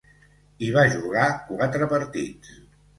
[0.61, 2.63] Hi va jugar quatre partits.